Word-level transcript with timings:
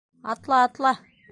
Атла, 0.33 0.63
атла! 0.69 0.95